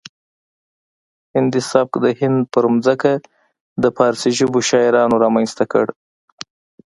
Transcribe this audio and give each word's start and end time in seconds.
هندي 1.33 1.61
سبک 1.71 1.91
د 2.05 2.07
هند 2.19 2.39
په 2.53 2.59
ځمکه 2.85 3.11
د 3.83 3.85
فارسي 3.97 4.31
ژبو 4.39 4.59
شاعرانو 4.69 5.15
رامنځته 5.23 5.65
کړ 5.71 5.85